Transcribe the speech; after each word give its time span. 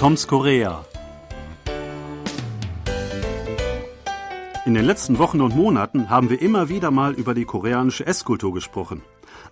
Toms 0.00 0.26
Korea. 0.26 0.82
In 4.64 4.72
den 4.72 4.86
letzten 4.86 5.18
Wochen 5.18 5.42
und 5.42 5.54
Monaten 5.54 6.08
haben 6.08 6.30
wir 6.30 6.40
immer 6.40 6.70
wieder 6.70 6.90
mal 6.90 7.12
über 7.12 7.34
die 7.34 7.44
koreanische 7.44 8.06
Esskultur 8.06 8.54
gesprochen. 8.54 9.02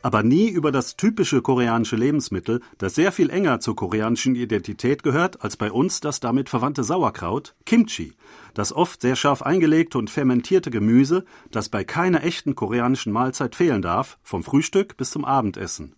Aber 0.00 0.22
nie 0.22 0.48
über 0.48 0.72
das 0.72 0.96
typische 0.96 1.42
koreanische 1.42 1.96
Lebensmittel, 1.96 2.62
das 2.78 2.94
sehr 2.94 3.12
viel 3.12 3.28
enger 3.28 3.60
zur 3.60 3.76
koreanischen 3.76 4.36
Identität 4.36 5.02
gehört 5.02 5.44
als 5.44 5.58
bei 5.58 5.70
uns 5.70 6.00
das 6.00 6.18
damit 6.18 6.48
verwandte 6.48 6.82
Sauerkraut, 6.82 7.54
Kimchi, 7.66 8.14
das 8.54 8.72
oft 8.72 9.02
sehr 9.02 9.16
scharf 9.16 9.42
eingelegte 9.42 9.98
und 9.98 10.08
fermentierte 10.08 10.70
Gemüse, 10.70 11.26
das 11.50 11.68
bei 11.68 11.84
keiner 11.84 12.24
echten 12.24 12.54
koreanischen 12.54 13.12
Mahlzeit 13.12 13.54
fehlen 13.54 13.82
darf, 13.82 14.16
vom 14.22 14.42
Frühstück 14.42 14.96
bis 14.96 15.10
zum 15.10 15.26
Abendessen. 15.26 15.97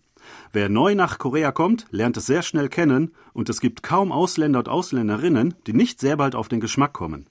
Wer 0.51 0.69
neu 0.69 0.95
nach 0.95 1.17
Korea 1.17 1.51
kommt, 1.51 1.85
lernt 1.91 2.17
es 2.17 2.25
sehr 2.25 2.41
schnell 2.41 2.69
kennen, 2.69 3.11
und 3.33 3.49
es 3.49 3.61
gibt 3.61 3.83
kaum 3.83 4.11
Ausländer 4.11 4.59
und 4.59 4.69
Ausländerinnen, 4.69 5.55
die 5.67 5.73
nicht 5.73 5.99
sehr 5.99 6.17
bald 6.17 6.35
auf 6.35 6.47
den 6.47 6.59
Geschmack 6.59 6.93
kommen. 6.93 7.27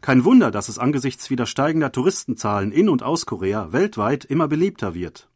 Kein 0.00 0.24
Wunder, 0.24 0.50
dass 0.50 0.68
es 0.68 0.78
angesichts 0.78 1.30
wieder 1.30 1.46
steigender 1.46 1.92
Touristenzahlen 1.92 2.72
in 2.72 2.88
und 2.88 3.02
aus 3.02 3.24
Korea 3.24 3.72
weltweit 3.72 4.24
immer 4.24 4.48
beliebter 4.48 4.94
wird. 4.94 5.28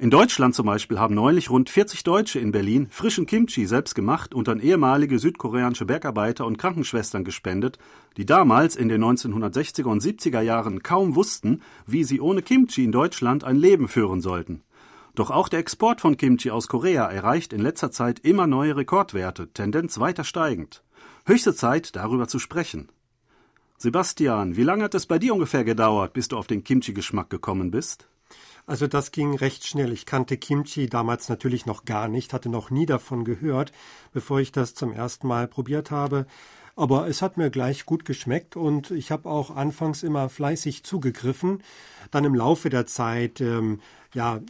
In 0.00 0.10
Deutschland 0.10 0.54
zum 0.54 0.64
Beispiel 0.64 1.00
haben 1.00 1.16
neulich 1.16 1.50
rund 1.50 1.68
40 1.70 2.04
Deutsche 2.04 2.38
in 2.38 2.52
Berlin 2.52 2.86
frischen 2.88 3.26
Kimchi 3.26 3.66
selbst 3.66 3.96
gemacht 3.96 4.32
und 4.32 4.48
an 4.48 4.60
ehemalige 4.60 5.18
südkoreanische 5.18 5.86
Bergarbeiter 5.86 6.46
und 6.46 6.56
Krankenschwestern 6.56 7.24
gespendet, 7.24 7.80
die 8.16 8.24
damals 8.24 8.76
in 8.76 8.88
den 8.88 9.02
1960er 9.02 9.86
und 9.86 10.00
70er 10.00 10.40
Jahren 10.40 10.84
kaum 10.84 11.16
wussten, 11.16 11.62
wie 11.84 12.04
sie 12.04 12.20
ohne 12.20 12.42
Kimchi 12.42 12.84
in 12.84 12.92
Deutschland 12.92 13.42
ein 13.42 13.56
Leben 13.56 13.88
führen 13.88 14.20
sollten. 14.20 14.62
Doch 15.18 15.32
auch 15.32 15.48
der 15.48 15.58
Export 15.58 16.00
von 16.00 16.16
Kimchi 16.16 16.52
aus 16.52 16.68
Korea 16.68 17.10
erreicht 17.10 17.52
in 17.52 17.60
letzter 17.60 17.90
Zeit 17.90 18.20
immer 18.20 18.46
neue 18.46 18.76
Rekordwerte, 18.76 19.52
Tendenz 19.52 19.98
weiter 19.98 20.22
steigend. 20.22 20.84
Höchste 21.26 21.56
Zeit, 21.56 21.96
darüber 21.96 22.28
zu 22.28 22.38
sprechen. 22.38 22.88
Sebastian, 23.78 24.54
wie 24.54 24.62
lange 24.62 24.84
hat 24.84 24.94
es 24.94 25.06
bei 25.06 25.18
dir 25.18 25.34
ungefähr 25.34 25.64
gedauert, 25.64 26.12
bis 26.12 26.28
du 26.28 26.36
auf 26.36 26.46
den 26.46 26.62
Kimchi-Geschmack 26.62 27.30
gekommen 27.30 27.72
bist? 27.72 28.08
Also 28.64 28.86
das 28.86 29.10
ging 29.10 29.34
recht 29.34 29.66
schnell. 29.66 29.92
Ich 29.92 30.06
kannte 30.06 30.36
Kimchi 30.36 30.88
damals 30.88 31.28
natürlich 31.28 31.66
noch 31.66 31.84
gar 31.84 32.06
nicht, 32.06 32.32
hatte 32.32 32.48
noch 32.48 32.70
nie 32.70 32.86
davon 32.86 33.24
gehört, 33.24 33.72
bevor 34.12 34.38
ich 34.38 34.52
das 34.52 34.74
zum 34.74 34.92
ersten 34.92 35.26
Mal 35.26 35.48
probiert 35.48 35.90
habe. 35.90 36.26
Aber 36.76 37.08
es 37.08 37.22
hat 37.22 37.36
mir 37.36 37.50
gleich 37.50 37.86
gut 37.86 38.04
geschmeckt 38.04 38.54
und 38.54 38.92
ich 38.92 39.10
habe 39.10 39.28
auch 39.28 39.50
anfangs 39.50 40.04
immer 40.04 40.28
fleißig 40.28 40.84
zugegriffen. 40.84 41.64
Dann 42.12 42.24
im 42.24 42.36
Laufe 42.36 42.70
der 42.70 42.86
Zeit, 42.86 43.40
ähm, 43.40 43.80
ja, 44.14 44.40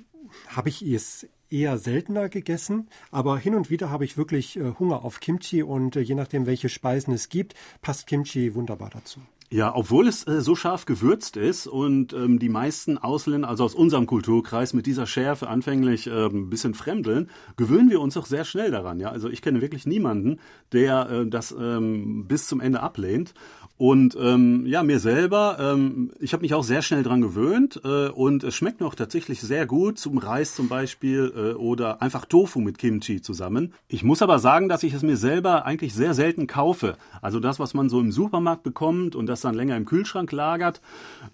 habe 0.48 0.68
ich 0.68 0.82
es 0.82 1.28
eher 1.50 1.78
seltener 1.78 2.28
gegessen, 2.28 2.88
aber 3.10 3.38
hin 3.38 3.54
und 3.54 3.70
wieder 3.70 3.90
habe 3.90 4.04
ich 4.04 4.16
wirklich 4.16 4.58
äh, 4.58 4.72
Hunger 4.78 5.04
auf 5.04 5.20
Kimchi 5.20 5.62
und 5.62 5.96
äh, 5.96 6.00
je 6.00 6.14
nachdem, 6.14 6.46
welche 6.46 6.68
Speisen 6.68 7.14
es 7.14 7.28
gibt, 7.28 7.54
passt 7.80 8.06
Kimchi 8.06 8.54
wunderbar 8.54 8.90
dazu. 8.90 9.20
Ja, 9.50 9.74
obwohl 9.74 10.08
es 10.08 10.26
äh, 10.26 10.42
so 10.42 10.54
scharf 10.54 10.84
gewürzt 10.84 11.38
ist 11.38 11.66
und 11.66 12.12
ähm, 12.12 12.38
die 12.38 12.50
meisten 12.50 12.98
Ausländer, 12.98 13.48
also 13.48 13.64
aus 13.64 13.74
unserem 13.74 14.04
Kulturkreis, 14.04 14.74
mit 14.74 14.84
dieser 14.84 15.06
Schärfe 15.06 15.48
anfänglich 15.48 16.06
äh, 16.06 16.26
ein 16.26 16.50
bisschen 16.50 16.74
fremdeln, 16.74 17.30
gewöhnen 17.56 17.88
wir 17.88 18.02
uns 18.02 18.14
auch 18.18 18.26
sehr 18.26 18.44
schnell 18.44 18.70
daran. 18.70 19.00
Ja, 19.00 19.10
also 19.10 19.30
ich 19.30 19.40
kenne 19.40 19.62
wirklich 19.62 19.86
niemanden, 19.86 20.38
der 20.72 21.08
äh, 21.08 21.26
das 21.26 21.54
ähm, 21.58 22.26
bis 22.28 22.46
zum 22.46 22.60
Ende 22.60 22.80
ablehnt. 22.80 23.32
Und 23.78 24.18
ähm, 24.20 24.66
ja, 24.66 24.82
mir 24.82 24.98
selber, 24.98 25.56
ähm, 25.60 26.10
ich 26.18 26.32
habe 26.32 26.40
mich 26.42 26.52
auch 26.52 26.64
sehr 26.64 26.82
schnell 26.82 27.04
dran 27.04 27.20
gewöhnt 27.20 27.80
äh, 27.84 28.08
und 28.08 28.42
es 28.42 28.56
schmeckt 28.56 28.82
auch 28.82 28.96
tatsächlich 28.96 29.40
sehr 29.40 29.66
gut 29.66 30.00
zum 30.00 30.18
Reis 30.18 30.56
zum 30.56 30.66
Beispiel 30.68 31.32
äh, 31.34 31.52
oder 31.52 32.02
einfach 32.02 32.24
Tofu 32.24 32.58
mit 32.58 32.76
Kimchi 32.76 33.22
zusammen. 33.22 33.72
Ich 33.86 34.02
muss 34.02 34.20
aber 34.20 34.40
sagen, 34.40 34.68
dass 34.68 34.82
ich 34.82 34.94
es 34.94 35.02
mir 35.02 35.16
selber 35.16 35.64
eigentlich 35.64 35.94
sehr 35.94 36.12
selten 36.12 36.48
kaufe. 36.48 36.96
Also 37.22 37.38
das, 37.38 37.60
was 37.60 37.72
man 37.72 37.88
so 37.88 38.00
im 38.00 38.10
Supermarkt 38.10 38.64
bekommt 38.64 39.14
und 39.14 39.26
das 39.26 39.37
dann 39.40 39.54
länger 39.54 39.76
im 39.76 39.84
Kühlschrank 39.84 40.30
lagert, 40.32 40.80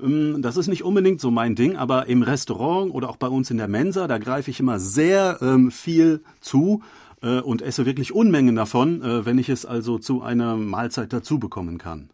ähm, 0.03 0.43
das 0.43 0.57
ist 0.57 0.69
nicht 0.69 0.85
unbedingt 0.85 1.21
so 1.21 1.31
mein 1.31 1.55
Ding. 1.55 1.77
Aber 1.77 2.07
im 2.07 2.23
Restaurant 2.23 2.93
oder 2.93 3.09
auch 3.11 3.17
bei 3.17 3.29
uns 3.29 3.51
in 3.51 3.57
der 3.57 3.69
Mensa, 3.69 4.07
da 4.07 4.19
greife 4.19 4.51
ich 4.51 4.61
immer 4.61 4.79
sehr 4.79 5.39
ähm, 5.41 5.71
viel 5.71 6.23
zu 6.41 6.83
äh, 7.23 7.41
und 7.41 7.63
esse 7.63 7.87
wirklich 7.87 8.15
Unmengen 8.15 8.57
davon, 8.57 9.03
äh, 9.03 9.27
wenn 9.27 9.39
ich 9.39 9.49
es 9.49 9.67
also 9.67 9.99
zu 9.99 10.23
einer 10.23 10.57
Mahlzeit 10.57 11.13
dazu 11.13 11.39
bekommen 11.39 11.79
kann. 11.79 12.11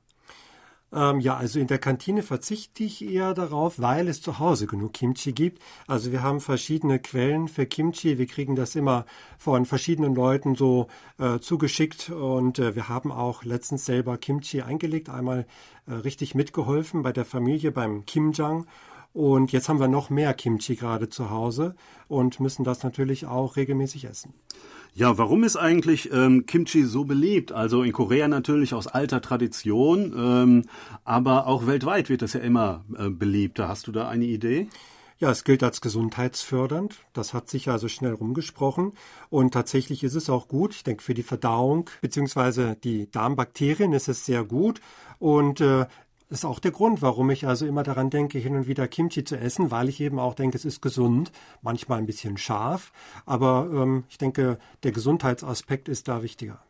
Ähm, 0.92 1.20
ja, 1.20 1.36
also 1.36 1.60
in 1.60 1.68
der 1.68 1.78
Kantine 1.78 2.22
verzichte 2.22 2.82
ich 2.82 3.04
eher 3.04 3.32
darauf, 3.34 3.78
weil 3.78 4.08
es 4.08 4.20
zu 4.22 4.38
Hause 4.38 4.66
genug 4.66 4.92
Kimchi 4.92 5.32
gibt. 5.32 5.62
Also 5.86 6.10
wir 6.10 6.22
haben 6.22 6.40
verschiedene 6.40 6.98
Quellen 6.98 7.46
für 7.48 7.66
Kimchi. 7.66 8.18
Wir 8.18 8.26
kriegen 8.26 8.56
das 8.56 8.74
immer 8.74 9.06
von 9.38 9.66
verschiedenen 9.66 10.14
Leuten 10.14 10.56
so 10.56 10.88
äh, 11.18 11.38
zugeschickt 11.38 12.10
und 12.10 12.58
äh, 12.58 12.74
wir 12.74 12.88
haben 12.88 13.12
auch 13.12 13.44
letztens 13.44 13.86
selber 13.86 14.18
Kimchi 14.18 14.62
eingelegt, 14.62 15.08
einmal 15.08 15.46
äh, 15.86 15.92
richtig 15.92 16.34
mitgeholfen 16.34 17.02
bei 17.02 17.12
der 17.12 17.24
Familie 17.24 17.70
beim 17.70 18.04
Kimjang. 18.04 18.66
Und 19.12 19.50
jetzt 19.52 19.68
haben 19.68 19.80
wir 19.80 19.88
noch 19.88 20.10
mehr 20.10 20.34
Kimchi 20.34 20.76
gerade 20.76 21.08
zu 21.08 21.30
Hause 21.30 21.74
und 22.06 22.38
müssen 22.38 22.64
das 22.64 22.82
natürlich 22.84 23.26
auch 23.26 23.56
regelmäßig 23.56 24.04
essen. 24.04 24.34
Ja, 24.94 25.16
warum 25.18 25.44
ist 25.44 25.56
eigentlich 25.56 26.12
ähm, 26.12 26.46
Kimchi 26.46 26.84
so 26.84 27.04
beliebt? 27.04 27.52
Also 27.52 27.82
in 27.82 27.92
Korea 27.92 28.26
natürlich 28.28 28.74
aus 28.74 28.86
alter 28.86 29.20
Tradition, 29.20 30.12
ähm, 30.16 30.64
aber 31.04 31.46
auch 31.46 31.66
weltweit 31.66 32.08
wird 32.08 32.22
es 32.22 32.32
ja 32.32 32.40
immer 32.40 32.84
äh, 32.98 33.08
beliebter. 33.08 33.68
Hast 33.68 33.86
du 33.86 33.92
da 33.92 34.08
eine 34.08 34.24
Idee? 34.24 34.68
Ja, 35.20 35.30
es 35.30 35.44
gilt 35.44 35.62
als 35.62 35.82
gesundheitsfördernd. 35.82 36.96
Das 37.12 37.34
hat 37.34 37.50
sich 37.50 37.68
also 37.68 37.88
schnell 37.88 38.14
rumgesprochen. 38.14 38.92
Und 39.28 39.52
tatsächlich 39.52 40.02
ist 40.02 40.14
es 40.14 40.30
auch 40.30 40.48
gut. 40.48 40.74
Ich 40.74 40.82
denke, 40.82 41.02
für 41.02 41.12
die 41.12 41.22
Verdauung 41.22 41.90
bzw. 42.00 42.74
die 42.74 43.10
Darmbakterien 43.10 43.92
ist 43.92 44.08
es 44.08 44.24
sehr 44.24 44.44
gut. 44.44 44.80
Und 45.18 45.60
äh, 45.60 45.84
das 45.84 45.88
ist 46.30 46.44
auch 46.44 46.60
der 46.60 46.70
Grund, 46.70 47.02
warum 47.02 47.28
ich 47.30 47.46
also 47.46 47.66
immer 47.66 47.82
daran 47.82 48.08
denke, 48.08 48.38
hin 48.38 48.56
und 48.56 48.66
wieder 48.66 48.88
Kimchi 48.88 49.24
zu 49.24 49.36
essen, 49.36 49.70
weil 49.70 49.88
ich 49.88 50.00
eben 50.00 50.18
auch 50.18 50.34
denke, 50.34 50.56
es 50.56 50.64
ist 50.64 50.80
gesund, 50.80 51.32
manchmal 51.60 51.98
ein 51.98 52.06
bisschen 52.06 52.38
scharf, 52.38 52.92
aber 53.26 53.68
ähm, 53.72 54.04
ich 54.08 54.18
denke, 54.18 54.58
der 54.84 54.92
Gesundheitsaspekt 54.92 55.88
ist 55.88 56.08
da 56.08 56.22
wichtiger. 56.22 56.60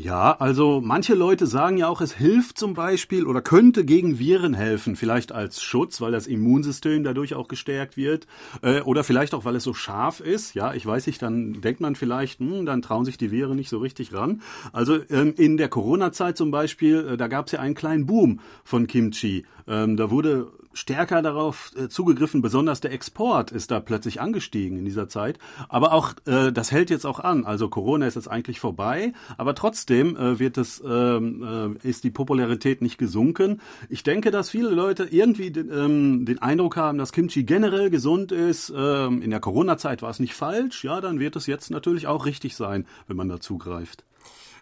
Ja, 0.00 0.36
also 0.38 0.80
manche 0.80 1.16
Leute 1.16 1.48
sagen 1.48 1.76
ja 1.76 1.88
auch, 1.88 2.00
es 2.00 2.12
hilft 2.12 2.56
zum 2.56 2.74
Beispiel 2.74 3.26
oder 3.26 3.42
könnte 3.42 3.84
gegen 3.84 4.20
Viren 4.20 4.54
helfen, 4.54 4.94
vielleicht 4.94 5.32
als 5.32 5.60
Schutz, 5.60 6.00
weil 6.00 6.12
das 6.12 6.28
Immunsystem 6.28 7.02
dadurch 7.02 7.34
auch 7.34 7.48
gestärkt 7.48 7.96
wird 7.96 8.28
äh, 8.62 8.80
oder 8.82 9.02
vielleicht 9.02 9.34
auch, 9.34 9.44
weil 9.44 9.56
es 9.56 9.64
so 9.64 9.74
scharf 9.74 10.20
ist. 10.20 10.54
Ja, 10.54 10.72
ich 10.72 10.86
weiß 10.86 11.08
nicht, 11.08 11.20
dann 11.20 11.60
denkt 11.62 11.80
man 11.80 11.96
vielleicht, 11.96 12.38
hm, 12.38 12.64
dann 12.64 12.80
trauen 12.80 13.06
sich 13.06 13.18
die 13.18 13.32
Viren 13.32 13.56
nicht 13.56 13.70
so 13.70 13.78
richtig 13.78 14.14
ran. 14.14 14.40
Also 14.72 15.00
ähm, 15.10 15.34
in 15.36 15.56
der 15.56 15.68
Corona-Zeit 15.68 16.36
zum 16.36 16.52
Beispiel, 16.52 17.14
äh, 17.14 17.16
da 17.16 17.26
gab 17.26 17.46
es 17.46 17.52
ja 17.52 17.58
einen 17.58 17.74
kleinen 17.74 18.06
Boom 18.06 18.38
von 18.62 18.86
Kimchi. 18.86 19.46
Ähm, 19.66 19.96
da 19.96 20.12
wurde 20.12 20.52
stärker 20.78 21.22
darauf 21.22 21.72
äh, 21.76 21.88
zugegriffen. 21.88 22.40
Besonders 22.40 22.80
der 22.80 22.92
Export 22.92 23.50
ist 23.50 23.70
da 23.70 23.80
plötzlich 23.80 24.20
angestiegen 24.20 24.78
in 24.78 24.84
dieser 24.84 25.08
Zeit. 25.08 25.38
Aber 25.68 25.92
auch 25.92 26.12
äh, 26.26 26.52
das 26.52 26.70
hält 26.70 26.90
jetzt 26.90 27.04
auch 27.04 27.18
an. 27.18 27.44
Also 27.44 27.68
Corona 27.68 28.06
ist 28.06 28.14
jetzt 28.14 28.30
eigentlich 28.30 28.60
vorbei, 28.60 29.12
aber 29.36 29.54
trotzdem 29.54 29.87
äh, 29.90 30.38
wird 30.38 30.58
es 30.58 30.82
ähm, 30.84 31.78
äh, 31.82 31.88
ist 31.88 32.04
die 32.04 32.10
Popularität 32.10 32.82
nicht 32.82 32.98
gesunken. 32.98 33.60
Ich 33.88 34.02
denke, 34.02 34.30
dass 34.30 34.50
viele 34.50 34.70
Leute 34.70 35.04
irgendwie 35.04 35.50
den, 35.50 35.70
ähm, 35.72 36.24
den 36.24 36.40
Eindruck 36.40 36.76
haben, 36.76 36.98
dass 36.98 37.12
Kimchi 37.12 37.44
generell 37.44 37.90
gesund 37.90 38.32
ist. 38.32 38.72
Ähm, 38.76 39.22
in 39.22 39.30
der 39.30 39.40
Corona-Zeit 39.40 40.02
war 40.02 40.10
es 40.10 40.20
nicht 40.20 40.34
falsch. 40.34 40.84
Ja, 40.84 41.00
dann 41.00 41.20
wird 41.20 41.36
es 41.36 41.46
jetzt 41.46 41.70
natürlich 41.70 42.06
auch 42.06 42.26
richtig 42.26 42.56
sein, 42.56 42.86
wenn 43.06 43.16
man 43.16 43.28
da 43.28 43.40
zugreift. 43.40 44.04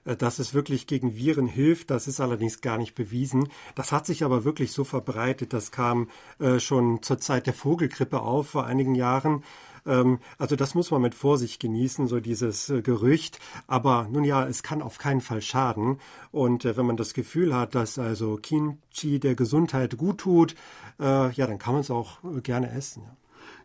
Äh, 0.07 0.17
dass 0.17 0.39
es 0.39 0.55
wirklich 0.55 0.87
gegen 0.87 1.17
Viren 1.17 1.47
hilft. 1.47 1.91
Das 1.91 2.07
ist 2.09 2.21
allerdings 2.21 2.61
gar 2.61 2.79
nicht 2.79 2.95
bewiesen. 2.95 3.49
Das 3.75 3.93
hat 3.93 4.07
sich 4.07 4.25
aber 4.25 4.45
wirklich 4.45 4.73
so 4.73 4.85
verbreitet. 4.85 5.53
Das 5.53 5.71
kam 5.71 6.09
äh, 6.39 6.61
schon 6.61 7.03
zur 7.03 7.19
Zeit 7.19 7.47
der 7.47 7.55
Vogelgrippe 7.55 8.21
auf 8.21 8.49
vor 8.51 8.67
einigen 8.67 8.95
Jahren. 8.95 9.43
Ähm, 9.87 10.19
also 10.39 10.57
das 10.57 10.75
muss 10.75 10.91
man 10.91 11.03
mit 11.03 11.15
Vorsicht 11.15 11.61
genießen, 11.61 12.07
so 12.09 12.21
dieses 12.21 12.69
äh, 12.69 12.83
Gerücht. 12.83 13.39
Aber 13.67 14.09
nun 14.11 14.25
ja, 14.25 14.47
es 14.47 14.63
kann 14.63 14.83
auf 14.83 14.99
keinen 14.99 15.21
Fall 15.21 15.43
schaden. 15.43 15.99
Und 16.33 16.65
äh, 16.65 16.77
wenn 16.77 16.87
man 16.87 16.97
das 16.97 17.15
Gefühl 17.15 17.55
hat, 17.55 17.75
dass 17.75 17.99
also 17.99 18.37
Kimchi 18.37 19.21
der 19.21 19.35
Gesundheit 19.35 19.97
gut 19.97 20.19
tut, 20.19 20.55
äh, 21.01 21.31
ja, 21.33 21.47
dann 21.47 21.59
kann 21.59 21.75
man 21.75 21.81
es 21.83 21.91
auch 21.91 22.23
äh, 22.25 22.41
gerne 22.41 22.71
essen. 22.71 23.03
Ja. 23.05 23.17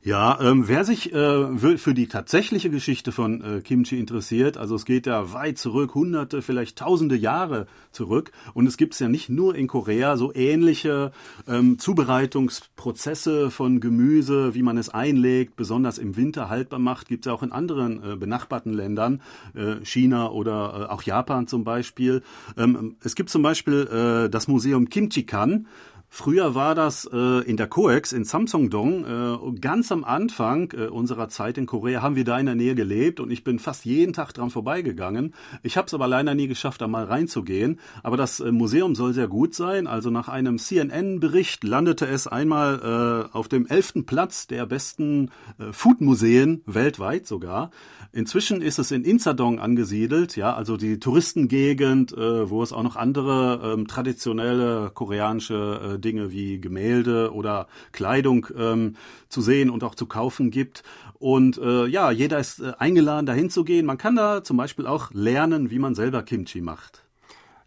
Ja, 0.03 0.39
ähm, 0.41 0.67
wer 0.67 0.83
sich 0.83 1.13
äh, 1.13 1.77
für 1.77 1.93
die 1.93 2.07
tatsächliche 2.07 2.71
Geschichte 2.71 3.11
von 3.11 3.41
äh, 3.41 3.61
Kimchi 3.61 3.99
interessiert, 3.99 4.57
also 4.57 4.73
es 4.73 4.85
geht 4.85 5.05
ja 5.05 5.31
weit 5.31 5.59
zurück, 5.59 5.93
hunderte, 5.93 6.41
vielleicht 6.41 6.79
tausende 6.79 7.15
Jahre 7.15 7.67
zurück. 7.91 8.31
Und 8.55 8.65
es 8.65 8.77
gibt 8.77 8.99
ja 8.99 9.07
nicht 9.07 9.29
nur 9.29 9.53
in 9.53 9.67
Korea 9.67 10.17
so 10.17 10.33
ähnliche 10.33 11.11
ähm, 11.47 11.77
Zubereitungsprozesse 11.77 13.51
von 13.51 13.79
Gemüse, 13.79 14.55
wie 14.55 14.63
man 14.63 14.79
es 14.79 14.89
einlegt, 14.89 15.55
besonders 15.55 15.99
im 15.99 16.17
Winter 16.17 16.49
haltbar 16.49 16.79
macht, 16.79 17.07
gibt 17.07 17.27
es 17.27 17.31
auch 17.31 17.43
in 17.43 17.51
anderen 17.51 18.03
äh, 18.03 18.15
benachbarten 18.15 18.73
Ländern, 18.73 19.21
äh, 19.53 19.85
China 19.85 20.31
oder 20.31 20.87
äh, 20.89 20.91
auch 20.91 21.03
Japan 21.03 21.45
zum 21.45 21.63
Beispiel. 21.63 22.23
Ähm, 22.57 22.95
es 23.03 23.13
gibt 23.13 23.29
zum 23.29 23.43
Beispiel 23.43 23.87
äh, 24.25 24.29
das 24.31 24.47
Museum 24.47 24.89
Kimchi-kan 24.89 25.67
Früher 26.13 26.55
war 26.55 26.75
das 26.75 27.09
äh, 27.13 27.17
in 27.49 27.55
der 27.55 27.67
Coex 27.67 28.11
in 28.11 28.25
Samsung-dong. 28.25 29.05
Äh, 29.05 29.59
ganz 29.61 29.93
am 29.93 30.03
Anfang 30.03 30.69
äh, 30.73 30.87
unserer 30.87 31.29
Zeit 31.29 31.57
in 31.57 31.65
Korea 31.65 32.01
haben 32.01 32.17
wir 32.17 32.25
da 32.25 32.37
in 32.37 32.47
der 32.47 32.55
Nähe 32.55 32.75
gelebt 32.75 33.21
und 33.21 33.31
ich 33.31 33.45
bin 33.45 33.59
fast 33.59 33.85
jeden 33.85 34.11
Tag 34.11 34.33
dran 34.33 34.49
vorbeigegangen. 34.49 35.33
Ich 35.63 35.77
habe 35.77 35.87
es 35.87 35.93
aber 35.93 36.09
leider 36.09 36.35
nie 36.35 36.49
geschafft, 36.49 36.81
da 36.81 36.89
mal 36.89 37.05
reinzugehen. 37.05 37.79
Aber 38.03 38.17
das 38.17 38.41
äh, 38.41 38.51
Museum 38.51 38.93
soll 38.93 39.13
sehr 39.13 39.29
gut 39.29 39.55
sein. 39.55 39.87
Also 39.87 40.09
nach 40.09 40.27
einem 40.27 40.57
CNN-Bericht 40.57 41.63
landete 41.63 42.07
es 42.07 42.27
einmal 42.27 43.29
äh, 43.31 43.33
auf 43.33 43.47
dem 43.47 43.65
elften 43.67 44.05
Platz 44.05 44.47
der 44.47 44.65
besten 44.65 45.31
äh, 45.59 45.71
Food-Museen 45.71 46.61
weltweit 46.65 47.25
sogar. 47.25 47.71
Inzwischen 48.11 48.61
ist 48.61 48.77
es 48.77 48.91
in 48.91 49.05
Insadong 49.05 49.59
angesiedelt, 49.59 50.35
ja, 50.35 50.53
also 50.53 50.75
die 50.75 50.99
Touristengegend, 50.99 52.11
äh, 52.11 52.49
wo 52.49 52.61
es 52.61 52.73
auch 52.73 52.83
noch 52.83 52.97
andere 52.97 53.61
ähm, 53.63 53.87
traditionelle 53.87 54.91
koreanische 54.93 55.93
äh, 55.95 56.00
Dinge 56.01 56.31
wie 56.31 56.59
Gemälde 56.59 57.33
oder 57.33 57.67
Kleidung 57.91 58.47
ähm, 58.57 58.95
zu 59.29 59.41
sehen 59.41 59.69
und 59.69 59.83
auch 59.83 59.95
zu 59.95 60.05
kaufen 60.05 60.51
gibt. 60.51 60.83
Und 61.19 61.57
äh, 61.57 61.85
ja, 61.85 62.11
jeder 62.11 62.39
ist 62.39 62.59
äh, 62.59 62.73
eingeladen, 62.77 63.25
dahin 63.25 63.49
zu 63.49 63.63
gehen. 63.63 63.85
Man 63.85 63.97
kann 63.97 64.15
da 64.15 64.43
zum 64.43 64.57
Beispiel 64.57 64.87
auch 64.87 65.11
lernen, 65.13 65.71
wie 65.71 65.79
man 65.79 65.95
selber 65.95 66.23
Kimchi 66.23 66.61
macht. 66.61 67.03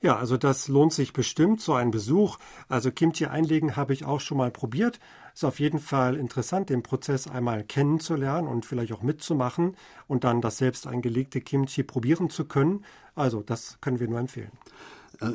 Ja, 0.05 0.17
also 0.17 0.37
das 0.37 0.69
lohnt 0.69 0.93
sich 0.93 1.15
bestimmt, 1.15 1.63
so 1.63 1.73
ein 1.73 1.91
Besuch. 1.91 2.37
Also 2.69 2.91
Kimchi 2.91 3.25
einlegen 3.25 3.75
habe 3.75 3.95
ich 3.95 4.05
auch 4.05 4.21
schon 4.21 4.37
mal 4.37 4.51
probiert. 4.51 5.01
Ist 5.33 5.47
auf 5.47 5.61
jeden 5.61 5.79
Fall 5.79 6.17
interessant, 6.17 6.69
den 6.69 6.83
Prozess 6.83 7.27
einmal 7.27 7.65
kennenzulernen 7.65 8.47
und 8.47 8.67
vielleicht 8.67 8.93
auch 8.93 9.01
mitzumachen 9.01 9.77
und 10.07 10.25
dann 10.25 10.43
das 10.43 10.59
selbst 10.59 10.87
eingelegte 10.87 11.41
Kimchi 11.41 11.85
probieren 11.85 12.29
zu 12.29 12.45
können. 12.45 12.85
Also 13.15 13.41
das 13.41 13.79
können 13.81 13.99
wir 13.99 14.07
nur 14.07 14.19
empfehlen. 14.19 14.53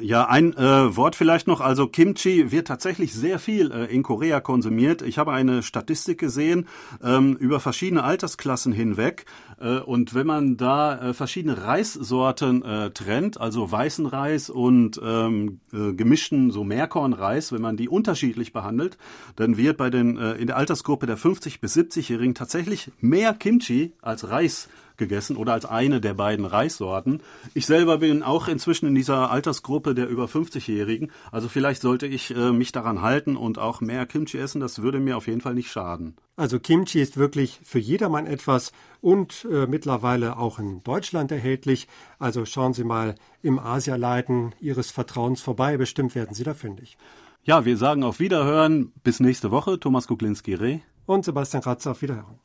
Ja, 0.02 0.28
ein 0.28 0.56
äh, 0.58 0.96
Wort 0.96 1.16
vielleicht 1.16 1.48
noch. 1.48 1.62
Also 1.62 1.88
Kimchi 1.88 2.52
wird 2.52 2.68
tatsächlich 2.68 3.14
sehr 3.14 3.40
viel 3.40 3.72
äh, 3.72 3.86
in 3.86 4.04
Korea 4.04 4.42
konsumiert. 4.42 5.02
Ich 5.02 5.18
habe 5.18 5.32
eine 5.32 5.64
Statistik 5.64 6.20
gesehen 6.20 6.68
ähm, 7.04 7.36
über 7.38 7.60
verschiedene 7.60 8.04
Altersklassen 8.04 8.74
hinweg. 8.74 9.26
Äh, 9.60 9.80
und 9.80 10.14
wenn 10.14 10.28
man 10.28 10.58
da 10.58 11.10
äh, 11.10 11.14
verschiedene 11.14 11.64
Reissorten 11.64 12.64
äh, 12.64 12.92
trennt, 12.92 13.40
also 13.40 13.72
weißen 13.72 14.06
Reis 14.06 14.50
und 14.50 15.00
ähm, 15.04 15.62
äh, 15.72 15.94
gemischten 15.94 16.52
so 16.52 16.64
Meerkornreis, 16.64 17.54
wenn 17.54 17.62
man 17.62 17.78
die 17.78 17.88
unterschiedlich 17.88 18.52
behandelt, 18.52 18.98
dann 19.38 19.56
wird 19.56 19.78
bei 19.78 19.90
den 19.90 20.18
äh, 20.18 20.34
in 20.34 20.48
der 20.48 20.58
Altersgruppe 20.58 21.06
der 21.06 21.18
50 21.18 21.62
bis 21.62 21.78
70-Jährigen 21.78 22.36
tatsächlich 22.36 22.92
mehr 23.00 23.34
Kimchi 23.34 23.94
als 24.02 24.30
Reis 24.30 24.68
gegessen 25.00 25.36
oder 25.36 25.54
als 25.54 25.66
eine 25.66 26.00
der 26.00 26.14
beiden 26.14 26.46
Reissorten. 26.46 27.24
Ich 27.56 27.66
selber 27.66 27.98
bin 27.98 28.22
auch 28.22 28.48
inzwischen 28.48 28.86
in 28.86 28.94
dieser 28.94 29.32
Altersgruppe 29.32 29.96
der 29.96 30.08
über 30.08 30.26
50-Jährigen. 30.26 31.12
Also 31.32 31.48
vielleicht 31.48 31.82
sollte 31.82 32.06
ich 32.06 32.36
äh, 32.36 32.52
mich 32.52 32.72
daran 32.72 33.02
halten 33.02 33.36
und 33.36 33.58
auch 33.58 33.82
mehr 33.82 34.06
Kimchi 34.06 34.38
essen. 34.38 34.62
Das 34.62 34.84
würde 34.84 35.00
mir 35.00 35.18
auf 35.18 35.26
jeden 35.26 35.42
Fall 35.42 35.56
nicht 35.56 35.72
schaden. 35.72 36.16
Also 36.36 36.60
Kimchi 36.60 37.02
ist 37.02 37.18
wirklich 37.18 37.60
für 37.64 37.80
jedermann 37.80 38.28
etwas 38.28 38.72
und 39.02 39.48
äh, 39.52 39.66
mittlerweile 39.66 40.38
auch 40.38 40.60
in 40.60 40.84
Deutschland 40.84 41.32
erhältlich. 41.32 41.88
Also 42.20 42.46
schauen 42.46 42.74
Sie 42.74 42.84
mal 42.84 43.16
im 43.42 43.58
Asialeiten 43.58 44.54
Ihres 44.60 44.92
Vertrauens 44.92 45.42
vorbei. 45.42 45.78
Bestimmt 45.78 46.14
werden 46.14 46.36
Sie 46.36 46.44
da 46.44 46.54
fündig. 46.54 46.98
Ja, 47.44 47.66
wir 47.66 47.78
sagen 47.78 48.04
auf 48.04 48.20
Wiederhören. 48.20 48.92
Bis 49.04 49.20
nächste 49.20 49.52
Woche. 49.52 49.80
Thomas 49.80 50.08
Kuklinski-Reh. 50.08 50.80
Und 51.06 51.26
Sebastian 51.26 51.64
Ratzer 51.64 51.92
auf 51.92 52.02
Wiederhören. 52.02 52.40